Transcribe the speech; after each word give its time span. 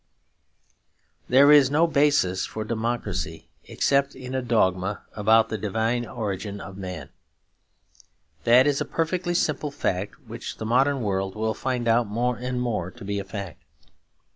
There 1.29 1.51
is 1.51 1.69
no 1.69 1.85
basis 1.85 2.43
for 2.47 2.63
democracy 2.63 3.49
except 3.65 4.15
in 4.15 4.33
a 4.33 4.41
dogma 4.41 5.03
about 5.15 5.49
the 5.49 5.59
divine 5.59 6.07
origin 6.07 6.59
of 6.59 6.75
man. 6.75 7.09
That 8.43 8.65
is 8.65 8.81
a 8.81 8.85
perfectly 8.85 9.35
simple 9.35 9.69
fact 9.69 10.19
which 10.25 10.57
the 10.57 10.65
modern 10.65 11.01
world 11.01 11.35
will 11.35 11.53
find 11.53 11.87
out 11.87 12.07
more 12.07 12.35
and 12.35 12.59
more 12.59 12.89
to 12.89 13.05
be 13.05 13.19
a 13.19 13.23
fact. 13.23 13.61